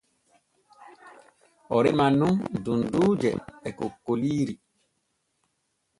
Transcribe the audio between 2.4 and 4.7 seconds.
dunduuje e kokkoliiri.